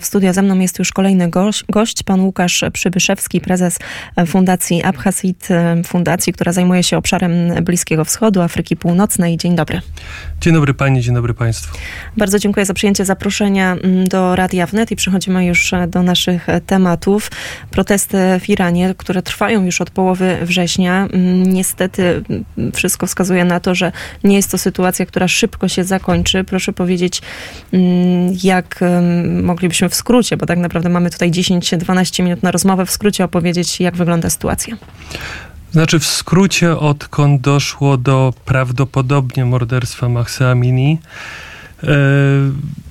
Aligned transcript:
W 0.00 0.04
studio 0.04 0.32
ze 0.32 0.42
mną 0.42 0.58
jest 0.58 0.78
już 0.78 0.92
kolejny 0.92 1.30
gość, 1.30 1.64
gość, 1.68 2.02
pan 2.02 2.20
Łukasz 2.20 2.64
Przybyszewski, 2.72 3.40
prezes 3.40 3.78
Fundacji 4.26 4.82
Abhasid, 4.82 5.48
fundacji, 5.86 6.32
która 6.32 6.52
zajmuje 6.52 6.82
się 6.82 6.96
obszarem 6.96 7.64
Bliskiego 7.64 8.04
Wschodu, 8.04 8.40
Afryki 8.40 8.76
Północnej. 8.76 9.36
Dzień 9.36 9.56
dobry. 9.56 9.80
Dzień 10.40 10.54
dobry 10.54 10.74
pani, 10.74 11.02
dzień 11.02 11.14
dobry 11.14 11.34
państwu. 11.34 11.78
Bardzo 12.16 12.38
dziękuję 12.38 12.66
za 12.66 12.74
przyjęcie 12.74 13.04
zaproszenia 13.04 13.72
mm, 13.72 14.08
do 14.08 14.36
Radia 14.36 14.66
Wnet 14.66 14.90
i 14.90 14.96
przechodzimy 14.96 15.46
już 15.46 15.72
e, 15.72 15.86
do 15.86 16.02
naszych 16.02 16.48
e, 16.48 16.60
tematów. 16.60 17.30
Protesty 17.70 18.18
w 18.40 18.48
Iranie, 18.48 18.94
które 18.98 19.22
trwają 19.22 19.64
już 19.64 19.80
od 19.80 19.90
połowy 19.90 20.38
września. 20.42 21.08
Mm, 21.12 21.52
niestety 21.52 22.22
mm, 22.58 22.72
wszystko 22.72 23.06
wskazuje 23.06 23.44
na 23.44 23.60
to, 23.60 23.74
że 23.74 23.92
nie 24.24 24.36
jest 24.36 24.50
to 24.50 24.58
sytuacja, 24.58 25.06
która 25.06 25.28
szybko 25.28 25.68
się 25.68 25.84
zakończy. 25.84 26.44
Proszę 26.44 26.72
powiedzieć, 26.72 27.22
jak 28.42 28.80
moglibyśmy 29.42 29.88
w 29.90 29.94
skrócie, 29.94 30.36
bo 30.36 30.46
tak 30.46 30.58
naprawdę 30.58 30.88
mamy 30.88 31.10
tutaj 31.10 31.30
10-12 31.30 32.22
minut 32.22 32.42
na 32.42 32.50
rozmowę, 32.50 32.86
w 32.86 32.90
skrócie 32.90 33.24
opowiedzieć, 33.24 33.80
jak 33.80 33.96
wygląda 33.96 34.30
sytuacja. 34.30 34.76
Znaczy 35.72 35.98
w 35.98 36.06
skrócie, 36.06 36.78
odkąd 36.78 37.40
doszło 37.40 37.96
do 37.96 38.34
prawdopodobnie 38.44 39.44
morderstwa 39.44 40.08
Mahsa 40.08 40.50
Amini, 40.50 40.98
e, 41.82 41.86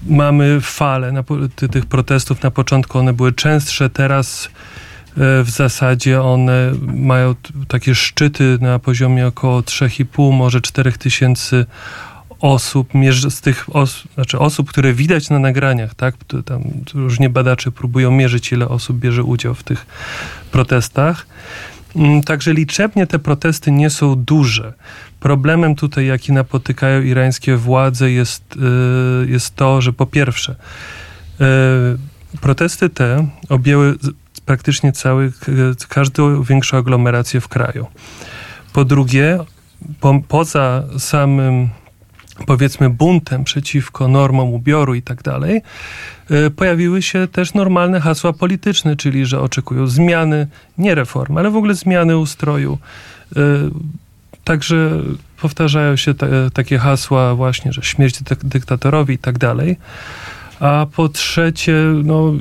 mamy 0.07 0.61
falę 0.61 1.11
na, 1.11 1.23
tych 1.71 1.85
protestów. 1.85 2.43
Na 2.43 2.51
początku 2.51 2.99
one 2.99 3.13
były 3.13 3.33
częstsze, 3.33 3.89
teraz 3.89 4.45
e, 4.45 5.43
w 5.43 5.49
zasadzie 5.49 6.21
one 6.21 6.71
mają 6.81 7.35
takie 7.67 7.95
szczyty 7.95 8.57
na 8.61 8.79
poziomie 8.79 9.27
około 9.27 9.61
3,5, 9.61 10.33
może 10.33 10.61
4 10.61 10.91
tysięcy 10.91 11.65
osób, 12.39 12.89
z 13.29 13.41
tych 13.41 13.75
osób, 13.75 14.13
znaczy 14.13 14.39
osób, 14.39 14.69
które 14.69 14.93
widać 14.93 15.29
na 15.29 15.39
nagraniach, 15.39 15.95
tak? 15.95 16.15
Tam 16.45 16.61
różnie 16.93 17.29
badacze 17.29 17.71
próbują 17.71 18.11
mierzyć, 18.11 18.51
ile 18.51 18.67
osób 18.67 18.97
bierze 18.97 19.23
udział 19.23 19.55
w 19.55 19.63
tych 19.63 19.85
protestach. 20.51 21.27
Mm, 21.95 22.23
także 22.23 22.53
liczebnie 22.53 23.07
te 23.07 23.19
protesty 23.19 23.71
nie 23.71 23.89
są 23.89 24.15
duże. 24.15 24.73
Problemem 25.19 25.75
tutaj, 25.75 26.05
jaki 26.05 26.31
napotykają 26.33 27.01
irańskie 27.01 27.57
władze, 27.57 28.11
jest, 28.11 28.55
y, 28.55 29.29
jest 29.29 29.55
to, 29.55 29.81
że 29.81 29.93
po 29.93 30.05
pierwsze, 30.05 30.55
y, 31.41 32.37
protesty 32.41 32.89
te 32.89 33.27
objęły 33.49 33.95
praktycznie 34.45 34.91
cały, 34.91 35.31
każdą 35.89 36.43
większą 36.43 36.77
aglomerację 36.77 37.41
w 37.41 37.47
kraju. 37.47 37.87
Po 38.73 38.85
drugie, 38.85 39.39
po, 39.99 40.21
poza 40.27 40.83
samym 40.97 41.69
powiedzmy 42.45 42.89
buntem 42.89 43.43
przeciwko 43.43 44.07
normom 44.07 44.53
ubioru 44.53 44.95
i 44.95 45.01
tak 45.01 45.23
dalej, 45.23 45.61
e, 46.29 46.49
pojawiły 46.49 47.01
się 47.01 47.27
też 47.27 47.53
normalne 47.53 47.99
hasła 47.99 48.33
polityczne, 48.33 48.95
czyli 48.95 49.25
że 49.25 49.41
oczekują 49.41 49.87
zmiany, 49.87 50.47
nie 50.77 50.95
reformy, 50.95 51.39
ale 51.39 51.51
w 51.51 51.55
ogóle 51.55 51.75
zmiany 51.75 52.17
ustroju. 52.17 52.77
E, 53.35 53.39
także 54.43 55.01
powtarzają 55.41 55.95
się 55.95 56.13
te, 56.13 56.51
takie 56.53 56.77
hasła 56.77 57.35
właśnie, 57.35 57.73
że 57.73 57.81
śmierć 57.81 58.23
dyktatorowi 58.43 59.13
i 59.13 59.17
tak 59.17 59.37
dalej. 59.37 59.77
A 60.59 60.85
po 60.95 61.09
trzecie, 61.09 61.73
no, 62.03 62.33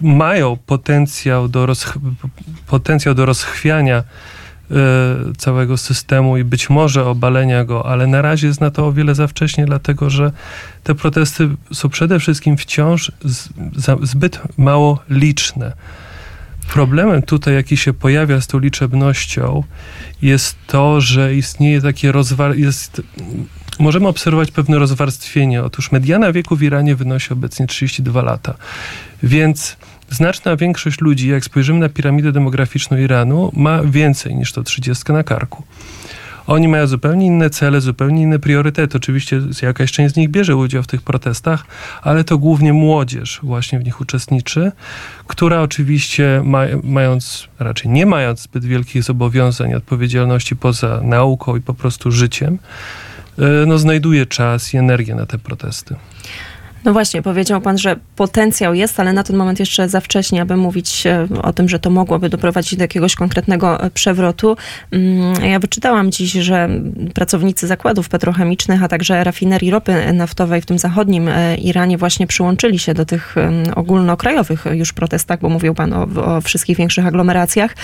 mają 0.00 0.56
potencjał 0.66 1.48
do, 1.48 1.66
rozch 1.66 1.98
potencjał 2.66 3.14
do 3.14 3.26
rozchwiania 3.26 3.98
Y, 4.00 4.04
całego 5.38 5.76
systemu 5.76 6.36
i 6.36 6.44
być 6.44 6.70
może 6.70 7.06
obalenia 7.06 7.64
go, 7.64 7.86
ale 7.86 8.06
na 8.06 8.22
razie 8.22 8.46
jest 8.46 8.60
na 8.60 8.70
to 8.70 8.86
o 8.86 8.92
wiele 8.92 9.14
za 9.14 9.26
wcześnie, 9.26 9.66
dlatego 9.66 10.10
że 10.10 10.32
te 10.84 10.94
protesty 10.94 11.48
są 11.72 11.88
przede 11.88 12.18
wszystkim 12.20 12.56
wciąż 12.56 13.12
zbyt 14.02 14.40
mało 14.58 15.02
liczne. 15.10 15.72
Problemem 16.72 17.22
tutaj, 17.22 17.54
jaki 17.54 17.76
się 17.76 17.92
pojawia 17.92 18.40
z 18.40 18.46
tą 18.46 18.58
liczebnością, 18.58 19.62
jest 20.22 20.56
to, 20.66 21.00
że 21.00 21.34
istnieje 21.34 21.80
takie 21.80 22.12
rozwar... 22.12 22.56
Jest... 22.56 23.02
Możemy 23.78 24.08
obserwować 24.08 24.50
pewne 24.50 24.78
rozwarstwienie. 24.78 25.62
Otóż 25.62 25.92
mediana 25.92 26.32
wieku 26.32 26.56
w 26.56 26.62
Iranie 26.62 26.96
wynosi 26.96 27.32
obecnie 27.32 27.66
32 27.66 28.22
lata. 28.22 28.54
Więc 29.22 29.76
znaczna 30.10 30.56
większość 30.56 31.00
ludzi, 31.00 31.28
jak 31.28 31.44
spojrzymy 31.44 31.78
na 31.78 31.88
piramidę 31.88 32.32
demograficzną 32.32 32.96
Iranu, 32.96 33.52
ma 33.56 33.82
więcej 33.82 34.34
niż 34.34 34.52
to 34.52 34.62
30 34.62 35.12
na 35.12 35.22
karku. 35.22 35.62
Oni 36.46 36.68
mają 36.68 36.86
zupełnie 36.86 37.26
inne 37.26 37.50
cele, 37.50 37.80
zupełnie 37.80 38.22
inne 38.22 38.38
priorytety. 38.38 38.96
Oczywiście 38.96 39.40
jakaś 39.62 39.92
część 39.92 40.14
z 40.14 40.16
nich 40.16 40.28
bierze 40.30 40.56
udział 40.56 40.82
w 40.82 40.86
tych 40.86 41.02
protestach, 41.02 41.64
ale 42.02 42.24
to 42.24 42.38
głównie 42.38 42.72
młodzież 42.72 43.40
właśnie 43.42 43.78
w 43.78 43.84
nich 43.84 44.00
uczestniczy, 44.00 44.72
która 45.26 45.60
oczywiście 45.60 46.42
mając, 46.82 47.48
raczej 47.58 47.90
nie 47.90 48.06
mając 48.06 48.40
zbyt 48.40 48.64
wielkich 48.64 49.02
zobowiązań 49.02 49.74
odpowiedzialności 49.74 50.56
poza 50.56 51.00
nauką 51.02 51.56
i 51.56 51.60
po 51.60 51.74
prostu 51.74 52.10
życiem, 52.10 52.58
e, 53.38 53.66
no, 53.66 53.78
znajduje 53.78 54.26
czas 54.26 54.74
i 54.74 54.76
energię 54.76 55.14
na 55.14 55.26
te 55.26 55.38
protesty. 55.38 55.96
No 56.84 56.92
właśnie, 56.92 57.22
powiedział 57.22 57.60
pan, 57.60 57.78
że 57.78 57.96
potencjał 58.16 58.74
jest, 58.74 59.00
ale 59.00 59.12
na 59.12 59.22
ten 59.22 59.36
moment 59.36 59.60
jeszcze 59.60 59.88
za 59.88 60.00
wcześnie, 60.00 60.42
aby 60.42 60.56
mówić 60.56 61.06
e, 61.06 61.28
o 61.42 61.52
tym, 61.52 61.68
że 61.68 61.78
to 61.78 61.90
mogłoby 61.90 62.28
doprowadzić 62.28 62.76
do 62.76 62.84
jakiegoś 62.84 63.14
konkretnego 63.14 63.80
e, 63.80 63.90
przewrotu. 63.90 64.56
Mm, 64.90 65.44
ja 65.44 65.58
wyczytałam 65.58 66.10
dziś, 66.10 66.32
że 66.32 66.68
pracownicy 67.14 67.66
zakładów 67.66 68.08
petrochemicznych, 68.08 68.82
a 68.82 68.88
także 68.88 69.24
rafinerii 69.24 69.70
ropy 69.70 70.12
naftowej 70.12 70.60
w 70.60 70.66
tym 70.66 70.78
zachodnim 70.78 71.28
e, 71.28 71.56
Iranie 71.56 71.98
właśnie 71.98 72.26
przyłączyli 72.26 72.78
się 72.78 72.94
do 72.94 73.04
tych 73.04 73.34
ogólnokrajowych 73.74 74.64
już 74.72 74.92
protestach, 74.92 75.40
bo 75.40 75.48
mówił 75.48 75.74
pan 75.74 75.92
o, 75.92 76.02
o 76.02 76.40
wszystkich 76.40 76.76
większych 76.76 77.06
aglomeracjach. 77.06 77.76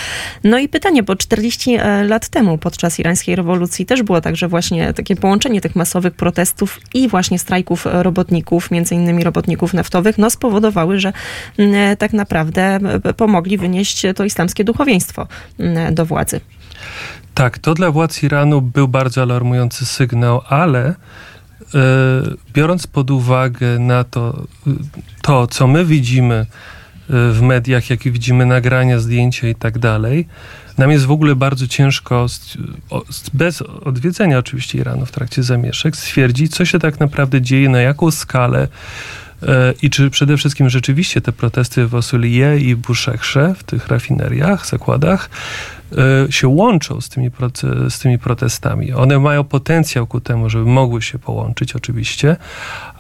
No 0.44 0.59
i 0.59 0.69
pytanie, 0.69 1.03
bo 1.03 1.16
40 1.16 1.77
lat 2.09 2.28
temu 2.28 2.59
podczas 2.59 2.99
irańskiej 2.99 3.37
rewolucji 3.37 3.87
też 3.87 4.03
było 4.03 4.21
tak, 4.21 4.37
że 4.37 4.49
właśnie 4.49 4.93
takie 4.93 5.16
połączenie 5.16 5.60
tych 5.60 5.77
masowych 5.77 6.15
protestów 6.15 6.81
i 6.94 7.09
właśnie 7.09 7.39
strajków 7.39 7.87
robotników 7.91 8.71
między 8.71 8.90
między 8.91 9.03
innymi 9.03 9.25
robotników 9.25 9.75
naftowych, 9.75 10.19
no 10.19 10.31
spowodowały, 10.31 11.01
że 11.01 11.12
mm, 11.59 11.97
tak 11.97 12.12
naprawdę 12.12 12.78
pomogli 13.17 13.59
wynieść 13.59 14.06
to 14.17 14.25
islamskie 14.25 14.65
duchowieństwo 14.65 15.27
mm, 15.59 15.95
do 15.95 16.06
władzy. 16.06 16.41
Tak, 17.34 17.59
to 17.59 17.75
dla 17.75 17.91
władz 17.91 18.23
Iranu 18.23 18.62
był 18.62 18.89
bardzo 18.89 19.23
alarmujący 19.23 19.87
sygnał, 19.87 20.41
ale 20.49 20.89
e, 20.89 20.95
biorąc 22.53 22.87
pod 22.87 23.11
uwagę 23.11 23.78
na 23.78 24.05
to, 24.05 24.47
to, 25.22 25.47
co 25.47 25.67
my 25.67 25.84
widzimy 25.84 26.34
e, 26.34 26.79
w 27.10 27.38
mediach, 27.43 27.91
jakie 27.91 28.10
widzimy 28.10 28.47
nagrania, 28.47 28.98
zdjęcia 28.98 29.48
i 29.48 29.54
tak 29.54 29.78
dalej, 29.78 30.26
nam 30.78 30.91
jest 30.91 31.04
w 31.04 31.10
ogóle 31.10 31.37
bardzo 31.37 31.66
ciężko, 31.66 32.26
bez 33.34 33.62
odwiedzenia 33.62 34.38
oczywiście 34.38 34.78
Iranu 34.78 35.06
w 35.06 35.12
trakcie 35.12 35.43
zamieszek, 35.43 35.97
stwierdzić, 35.97 36.56
co 36.56 36.65
się 36.65 36.78
tak 36.78 37.00
naprawdę 37.00 37.43
dzieje, 37.43 37.69
na 37.69 37.81
jaką 37.81 38.10
skalę 38.10 38.69
i 39.83 39.91
czy 39.91 40.11
przede 40.11 40.37
wszystkim 40.37 40.71
rzeczywiście 40.71 41.21
te 41.21 41.33
protesty 41.33 41.87
w 41.87 41.95
Osulie 41.95 42.59
i 42.59 42.77
Buszekrze, 42.77 43.55
w 43.59 43.65
tych 43.65 43.89
rafineriach, 43.89 44.67
zakładach, 44.67 45.31
E, 45.99 46.33
się 46.33 46.49
łączą 46.49 47.01
z 47.01 47.09
tymi, 47.09 47.31
z 47.89 47.99
tymi 47.99 48.19
protestami. 48.19 48.93
One 48.93 49.19
mają 49.19 49.45
potencjał 49.45 50.06
ku 50.06 50.21
temu, 50.21 50.51
żeby 50.51 50.65
mogły 50.65 51.03
się 51.03 51.19
połączyć 51.19 51.77
oczywiście, 51.77 52.37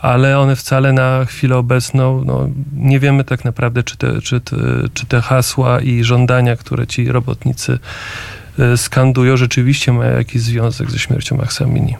ale 0.00 0.38
one 0.38 0.56
wcale 0.56 0.92
na 0.92 1.24
chwilę 1.24 1.56
obecną 1.56 2.24
no, 2.24 2.48
nie 2.76 3.00
wiemy 3.00 3.24
tak 3.24 3.44
naprawdę, 3.44 3.82
czy 3.82 3.96
te, 3.96 4.20
czy, 4.20 4.40
te, 4.40 4.56
czy 4.94 5.06
te 5.06 5.20
hasła 5.20 5.80
i 5.80 6.04
żądania, 6.04 6.56
które 6.56 6.86
ci 6.86 7.12
robotnicy 7.12 7.78
e, 8.58 8.76
skandują, 8.76 9.36
rzeczywiście 9.36 9.92
mają 9.92 10.16
jakiś 10.16 10.42
związek 10.42 10.90
ze 10.90 10.98
śmiercią 10.98 11.36
Mahsamini. 11.36 11.96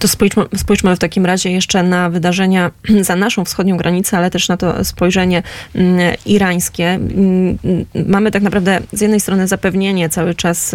To 0.00 0.08
spójrzmy, 0.08 0.44
spójrzmy 0.56 0.96
w 0.96 0.98
takim 0.98 1.26
razie 1.26 1.50
jeszcze 1.50 1.82
na 1.82 2.10
wydarzenia 2.10 2.70
za 3.00 3.16
naszą 3.16 3.44
wschodnią 3.44 3.76
granicę, 3.76 4.18
ale 4.18 4.30
też 4.30 4.48
na 4.48 4.56
to 4.56 4.84
spojrzenie 4.84 5.42
mm, 5.74 6.14
irańskie. 6.26 6.88
Mm, 6.88 7.58
mamy 8.06 8.30
tak 8.30 8.42
naprawdę 8.42 8.80
z 8.92 9.00
jednej 9.00 9.20
strony 9.20 9.48
zapewnienie 9.48 10.08
cały 10.08 10.34
czas, 10.34 10.74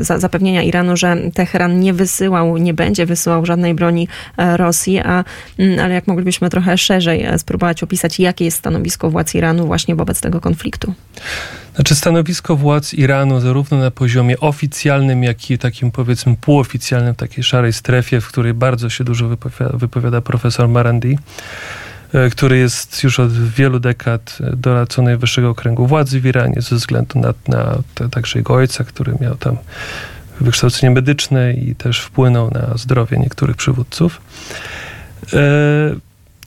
zapewnienia 0.00 0.62
Iranu, 0.62 0.96
że 0.96 1.16
Teheran 1.34 1.80
nie 1.80 1.92
wysyłał, 1.92 2.56
nie 2.56 2.74
będzie 2.74 3.06
wysyłał 3.06 3.46
żadnej 3.46 3.74
broni 3.74 4.08
e, 4.36 4.56
Rosji, 4.56 4.98
a, 4.98 5.24
mm, 5.58 5.78
ale 5.78 5.94
jak 5.94 6.06
moglibyśmy 6.06 6.50
trochę 6.50 6.78
szerzej 6.78 7.22
e, 7.24 7.38
spróbować 7.38 7.82
opisać, 7.82 8.20
jakie 8.20 8.44
jest 8.44 8.58
stanowisko 8.58 9.10
władz 9.10 9.34
Iranu 9.34 9.66
właśnie 9.66 9.94
wobec 9.94 10.20
tego 10.20 10.40
konfliktu? 10.40 10.94
Znaczy 11.74 11.94
stanowisko 11.94 12.56
władz 12.56 12.94
Iranu 12.94 13.40
zarówno 13.40 13.78
na 13.78 13.90
poziomie 13.90 14.40
oficjalnym, 14.40 15.24
jak 15.24 15.50
i 15.50 15.58
takim 15.58 15.90
powiedzmy 15.90 16.36
półoficjalnym, 16.36 17.14
takiej 17.14 17.44
szarej 17.44 17.72
strefie, 17.72 18.20
w 18.20 18.28
której 18.28 18.54
bardzo 18.54 18.90
się 18.90 19.04
dużo 19.04 19.28
wypowiada, 19.28 19.76
wypowiada 19.76 20.20
profesor 20.20 20.68
Marandi, 20.68 21.18
e, 22.12 22.30
który 22.30 22.58
jest 22.58 23.02
już 23.02 23.20
od 23.20 23.32
wielu 23.32 23.80
dekad 23.80 24.38
doradcą 24.56 25.02
najwyższego 25.02 25.54
kręgu 25.54 25.86
władzy 25.86 26.20
w 26.20 26.26
Iranie 26.26 26.60
ze 26.60 26.76
względu 26.76 27.18
na, 27.18 27.34
na 27.48 27.78
te, 27.94 28.08
także 28.08 28.38
jego 28.38 28.54
ojca, 28.54 28.84
który 28.84 29.14
miał 29.20 29.36
tam 29.36 29.56
wykształcenie 30.40 30.90
medyczne 30.90 31.52
i 31.52 31.74
też 31.74 32.00
wpłynął 32.00 32.50
na 32.50 32.76
zdrowie 32.76 33.18
niektórych 33.18 33.56
przywódców. 33.56 34.20
E, 35.32 35.40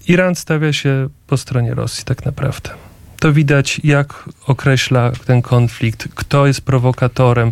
Iran 0.07 0.35
stawia 0.35 0.73
się 0.73 1.09
po 1.27 1.37
stronie 1.37 1.73
Rosji 1.73 2.05
tak 2.05 2.25
naprawdę. 2.25 2.69
To 3.23 3.33
widać, 3.33 3.81
jak 3.83 4.29
określa 4.47 5.11
ten 5.25 5.41
konflikt, 5.41 6.07
kto 6.15 6.47
jest 6.47 6.61
prowokatorem, 6.61 7.51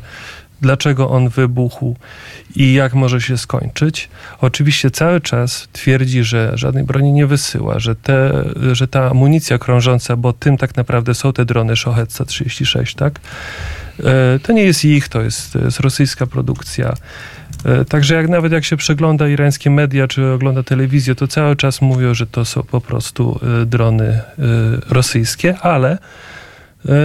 dlaczego 0.62 1.10
on 1.10 1.30
wybuchł 1.30 1.96
i 2.56 2.74
jak 2.74 2.94
może 2.94 3.22
się 3.22 3.38
skończyć. 3.38 4.10
Oczywiście 4.42 4.92
cały 4.92 5.22
czas 5.22 5.68
twierdzi, 5.72 6.24
że 6.24 6.52
żadnej 6.54 6.84
broni 6.84 7.12
nie 7.14 7.28
wysyła, 7.28 7.80
że, 7.80 7.96
te, 7.96 8.44
że 8.72 8.88
ta 8.88 9.10
amunicja 9.10 9.58
krążąca, 9.58 10.16
bo 10.16 10.34
tym 10.34 10.58
tak 10.58 10.76
naprawdę 10.76 11.14
są 11.14 11.34
te 11.34 11.46
drony 11.46 11.76
Shohet 11.76 12.14
136, 12.14 12.96
tak? 12.96 13.20
E, 14.06 14.40
to 14.40 14.54
nie 14.54 14.64
jest 14.64 14.86
ich, 14.86 15.08
to 15.08 15.22
jest, 15.22 15.54
to 15.54 15.60
jest 15.60 15.80
rosyjska 15.80 16.28
produkcja. 16.28 16.94
E, 17.66 17.86
także 17.86 18.16
jak 18.16 18.30
nawet 18.30 18.52
jak 18.52 18.66
się 18.66 18.78
przegląda 18.78 19.28
irańskie 19.28 19.70
media 19.70 20.08
czy 20.08 20.32
ogląda 20.32 20.64
telewizję, 20.64 21.16
to 21.16 21.28
cały 21.28 21.56
czas 21.56 21.82
mówią, 21.82 22.14
że 22.14 22.28
to 22.28 22.46
są 22.46 22.64
po 22.64 22.82
prostu 22.82 23.40
e, 23.62 23.66
drony 23.66 24.22
rosyjskie, 24.90 25.58
ale 25.58 25.98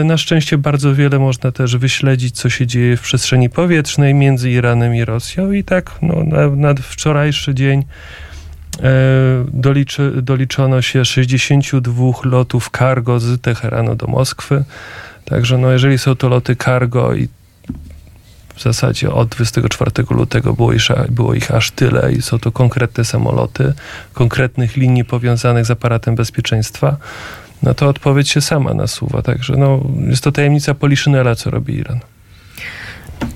na 0.04 0.16
szczęście 0.16 0.58
bardzo 0.58 0.94
wiele 0.94 1.18
można 1.18 1.52
też 1.52 1.76
wyśledzić, 1.76 2.36
co 2.36 2.50
się 2.50 2.66
dzieje 2.66 2.96
w 2.96 3.00
przestrzeni 3.00 3.50
powietrznej 3.50 4.14
między 4.14 4.50
Iranem 4.50 4.94
i 4.94 5.04
Rosją. 5.04 5.52
I 5.52 5.64
tak 5.64 5.90
no, 6.02 6.24
na, 6.24 6.48
na 6.48 6.74
wczorajszy 6.74 7.54
dzień 7.54 7.84
doliczy, 9.52 10.12
doliczono 10.22 10.82
się 10.82 11.04
62 11.04 12.12
lotów 12.24 12.70
cargo 12.78 13.20
z 13.20 13.40
Teheranu 13.40 13.94
do 13.94 14.06
Moskwy. 14.06 14.64
Także 15.26 15.58
no, 15.58 15.70
jeżeli 15.70 15.98
są 15.98 16.14
to 16.14 16.28
loty 16.28 16.56
cargo 16.56 17.14
i 17.14 17.28
w 18.54 18.62
zasadzie 18.62 19.12
od 19.12 19.28
24 19.28 19.90
lutego 20.10 20.52
było 20.52 20.72
ich, 20.72 20.82
było 21.08 21.34
ich 21.34 21.50
aż 21.50 21.70
tyle 21.70 22.12
i 22.12 22.22
są 22.22 22.38
to 22.38 22.52
konkretne 22.52 23.04
samoloty, 23.04 23.72
konkretnych 24.12 24.76
linii 24.76 25.04
powiązanych 25.04 25.66
z 25.66 25.70
aparatem 25.70 26.14
bezpieczeństwa, 26.14 26.96
no 27.62 27.74
to 27.74 27.88
odpowiedź 27.88 28.28
się 28.28 28.40
sama 28.40 28.74
nasuwa. 28.74 29.22
Także 29.22 29.56
no, 29.56 29.80
jest 30.08 30.24
to 30.24 30.32
tajemnica 30.32 30.74
Poliszynela, 30.74 31.34
co 31.34 31.50
robi 31.50 31.74
Iran. 31.74 32.00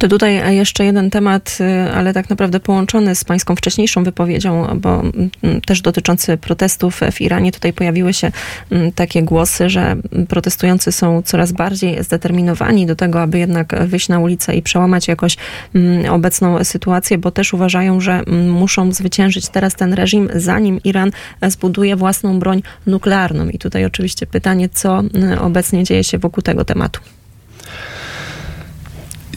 To 0.00 0.08
tutaj 0.08 0.56
jeszcze 0.56 0.84
jeden 0.84 1.10
temat, 1.10 1.58
y, 1.60 1.92
ale 1.92 2.12
tak 2.12 2.30
naprawdę 2.30 2.60
połączony 2.60 3.14
z 3.14 3.24
pańską 3.24 3.56
wcześniejszą 3.56 4.04
wypowiedzią, 4.04 4.78
bo 4.80 5.00
mm, 5.00 5.60
też 5.66 5.80
dotyczący 5.80 6.36
protestów 6.36 7.00
w 7.12 7.20
Iranie. 7.20 7.52
Tutaj 7.52 7.72
pojawiły 7.72 8.12
się 8.12 8.32
mm, 8.70 8.92
takie 8.92 9.22
głosy, 9.22 9.70
że 9.70 9.96
protestujący 10.28 10.92
są 10.92 11.22
coraz 11.22 11.52
bardziej 11.52 12.04
zdeterminowani 12.04 12.86
do 12.86 12.96
tego, 12.96 13.22
aby 13.22 13.38
jednak 13.38 13.86
wyjść 13.86 14.08
na 14.08 14.18
ulicę 14.18 14.54
i 14.54 14.62
przełamać 14.62 15.08
jakoś 15.08 15.36
mm, 15.74 16.12
obecną 16.12 16.64
sytuację, 16.64 17.18
bo 17.18 17.30
też 17.30 17.54
uważają, 17.54 18.00
że 18.00 18.22
muszą 18.48 18.92
zwyciężyć 18.92 19.48
teraz 19.48 19.74
ten 19.74 19.92
reżim, 19.92 20.28
zanim 20.34 20.80
Iran 20.84 21.10
zbuduje 21.48 21.96
własną 21.96 22.38
broń 22.38 22.62
nuklearną. 22.86 23.48
I 23.48 23.58
tutaj 23.58 23.84
oczywiście 23.84 24.26
pytanie, 24.26 24.68
co 24.68 25.02
obecnie 25.40 25.84
dzieje 25.84 26.04
się 26.04 26.18
wokół 26.18 26.42
tego 26.42 26.64
tematu. 26.64 27.00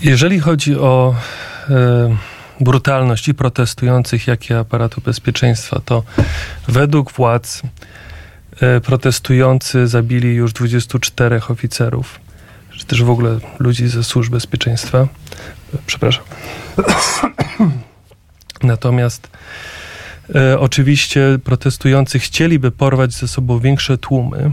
Jeżeli 0.04 0.40
chodzi 0.40 0.76
o 0.76 1.16
e, 1.70 2.18
brutalność 2.60 3.28
i 3.28 3.34
protestujących, 3.34 4.28
jak 4.28 4.50
i 4.50 4.54
aparatu 4.54 5.02
bezpieczeństwa, 5.02 5.82
to 5.86 6.04
według 6.68 7.12
władz 7.12 7.62
e, 8.62 8.82
protestujący 8.82 9.88
zabili 9.88 10.36
już 10.36 10.54
24 10.54 11.42
oficerów, 11.50 12.20
czy 12.78 12.86
też 12.86 13.04
w 13.04 13.10
ogóle 13.10 13.40
ludzi 13.60 13.88
ze 13.88 14.04
służb 14.04 14.32
bezpieczeństwa. 14.32 15.08
Przepraszam. 15.86 16.24
Natomiast 18.64 19.28
e, 20.36 20.60
oczywiście 20.60 21.40
protestujący 21.44 22.20
chcieliby 22.20 22.72
porwać 22.72 23.14
ze 23.14 23.28
sobą 23.28 23.60
większe 23.60 23.98
tłumy, 23.98 24.52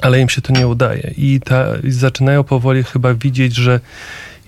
ale 0.00 0.20
im 0.20 0.28
się 0.28 0.42
to 0.42 0.52
nie 0.52 0.66
udaje. 0.66 1.14
I, 1.16 1.40
ta, 1.44 1.66
i 1.84 1.90
zaczynają 1.90 2.44
powoli 2.44 2.84
chyba 2.84 3.14
widzieć, 3.14 3.54
że 3.54 3.80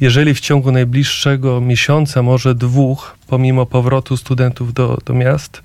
jeżeli 0.01 0.35
w 0.35 0.41
ciągu 0.41 0.73
najbliższego 0.73 1.61
miesiąca, 1.61 2.23
może 2.23 2.55
dwóch, 2.55 3.17
pomimo 3.27 3.67
powrotu 3.67 4.17
studentów 4.17 4.75
do, 4.75 4.99
do 5.05 5.15
miast, 5.15 5.63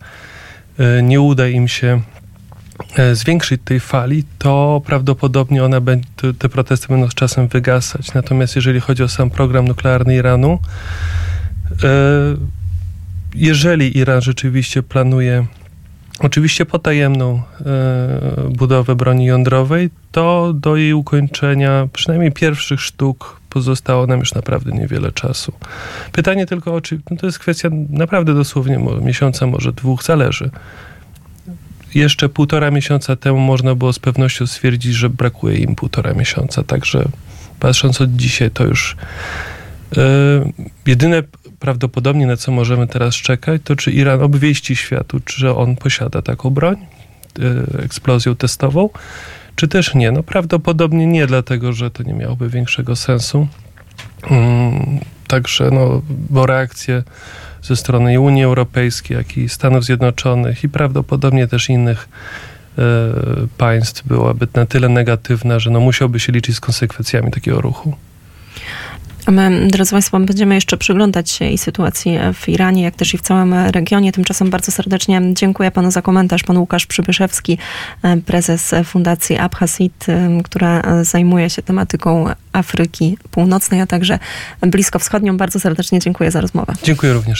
e, 0.80 1.04
nie 1.04 1.22
uda 1.22 1.48
im 1.48 1.68
się 1.68 2.02
e, 2.96 3.16
zwiększyć 3.16 3.62
tej 3.66 3.80
fali, 3.80 4.24
to 4.40 4.82
prawdopodobnie 4.86 5.64
one 5.64 5.82
te 6.40 6.50
protesty 6.50 6.88
będą 6.88 7.10
z 7.10 7.14
czasem 7.14 7.48
wygasać. 7.48 8.14
Natomiast 8.14 8.56
jeżeli 8.56 8.80
chodzi 8.80 9.04
o 9.04 9.08
sam 9.08 9.30
program 9.30 9.68
nuklearny 9.68 10.16
Iranu, 10.16 10.60
e, 11.84 11.88
jeżeli 13.36 13.98
Iran 13.98 14.22
rzeczywiście 14.22 14.84
planuje 14.84 15.46
oczywiście 16.20 16.66
potajemną 16.66 17.42
budowę 18.50 18.96
broni 18.96 19.26
jądrowej, 19.26 19.90
to 20.12 20.54
do 20.54 20.76
jej 20.76 20.94
ukończenia 20.94 21.88
przynajmniej 21.94 22.32
pierwszych 22.32 22.82
sztuk 22.82 23.40
pozostało 23.50 24.08
nam 24.08 24.20
już 24.20 24.34
naprawdę 24.34 24.72
niewiele 24.72 25.12
czasu. 25.12 25.54
Pytanie 26.12 26.46
tylko, 26.46 26.76
o 26.76 26.82
czy 26.82 27.00
no 27.12 27.18
to 27.18 27.26
jest 27.26 27.40
kwestia 27.40 27.70
naprawdę 27.90 28.34
dosłownie 28.34 28.80
miesiąca, 29.02 29.48
może 29.48 29.74
dwóch, 29.74 30.04
zależy. 30.04 30.50
Jeszcze 31.96 32.30
półtora 32.30 32.72
miesiąca 32.72 33.16
temu 33.16 33.40
można 33.40 33.76
było 33.76 33.94
z 33.94 34.00
pewnością 34.00 34.48
stwierdzić, 34.48 34.94
że 34.94 35.10
brakuje 35.10 35.58
im 35.58 35.76
półtora 35.76 36.14
miesiąca, 36.14 36.64
także 36.64 37.06
patrząc 37.60 38.02
od 38.02 38.16
dzisiaj, 38.16 38.52
to 38.52 38.64
już 38.64 38.96
yy, 39.98 40.04
jedyne 40.86 41.24
prawdopodobnie 41.66 42.28
na 42.28 42.38
co 42.38 42.52
możemy 42.52 42.88
teraz 42.88 43.16
czekać, 43.16 43.62
to 43.64 43.76
czy 43.76 43.92
Iran 43.92 44.22
obwieści 44.22 44.76
światu, 44.76 45.20
czy 45.20 45.56
on 45.56 45.76
posiada 45.76 46.22
taką 46.22 46.50
broń, 46.50 46.78
yy, 47.40 47.84
eksplozją 47.84 48.36
testową, 48.36 48.90
czy 49.56 49.68
też 49.68 49.96
nie? 49.96 50.12
No 50.12 50.24
prawdopodobnie 50.24 51.08
nie, 51.08 51.28
dlatego 51.28 51.74
że 51.74 51.92
to 51.92 52.04
nie 52.04 52.14
miałoby 52.14 52.50
większego 52.50 52.96
sensu. 52.96 53.48
Mm, 54.30 55.00
także, 55.28 55.72
no, 55.72 56.02
bo 56.10 56.46
reakcje 56.46 57.04
ze 57.62 57.76
strony 57.76 58.20
Unii 58.20 58.44
Europejskiej, 58.44 59.18
jak 59.18 59.38
i 59.38 59.50
Stanów 59.50 59.86
Zjednoczonych 59.86 60.64
i 60.64 60.70
prawdopodobnie 60.70 61.48
też 61.48 61.70
innych 61.70 62.10
e, 62.78 62.82
państw 63.58 64.08
byłaby 64.08 64.48
na 64.54 64.66
tyle 64.66 64.90
negatywna, 64.90 65.60
że 65.60 65.70
no 65.70 65.80
musiałby 65.80 66.20
się 66.20 66.32
liczyć 66.32 66.56
z 66.56 66.60
konsekwencjami 66.60 67.32
takiego 67.32 67.62
ruchu. 67.62 67.96
My, 69.28 69.68
drodzy 69.68 69.92
Państwo, 69.92 70.20
będziemy 70.20 70.56
jeszcze 70.56 70.78
przyglądać 70.78 71.32
się 71.32 71.46
i 71.50 71.58
sytuacji 71.58 72.18
w 72.34 72.50
Iranie, 72.50 72.84
jak 72.84 72.96
też 72.96 73.14
i 73.14 73.18
w 73.18 73.22
całym 73.22 73.54
regionie. 73.54 74.12
Tymczasem 74.12 74.50
bardzo 74.50 74.72
serdecznie 74.72 75.22
dziękuję 75.34 75.72
Panu 75.72 75.92
za 75.92 76.02
komentarz. 76.02 76.44
Pan 76.44 76.58
Łukasz 76.58 76.86
Przybyszewski, 76.86 77.58
prezes 78.26 78.76
Fundacji 78.86 79.38
Abhasit, 79.38 80.06
która 80.44 81.04
zajmuje 81.04 81.50
się 81.50 81.62
tematyką 81.62 82.26
Afryki 82.54 83.18
Północnej, 83.32 83.82
a 83.82 83.88
także 83.88 84.20
Bliskowschodnią. 84.62 85.38
Bardzo 85.38 85.60
serdecznie 85.60 86.00
dziękuję 86.00 86.32
za 86.32 86.42
rozmowę. 86.42 86.74
Dziękuję 86.84 87.14
również. 87.14 87.34